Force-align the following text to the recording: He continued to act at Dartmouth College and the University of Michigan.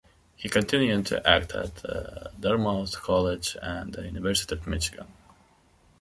He 0.35 0.49
continued 0.49 1.05
to 1.05 1.29
act 1.29 1.51
at 1.51 1.83
Dartmouth 2.41 2.99
College 2.99 3.55
and 3.61 3.93
the 3.93 4.03
University 4.03 4.55
of 4.55 4.65
Michigan. 4.65 5.05